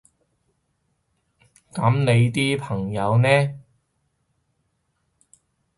[1.75, 3.29] 噉你啲朋友呢？